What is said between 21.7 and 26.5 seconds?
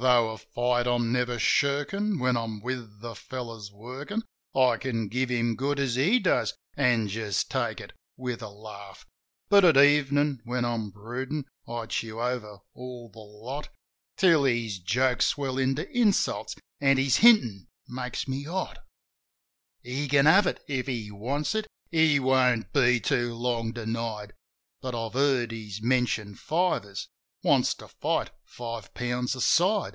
He won't be too long denied! But I've heard he's mentioned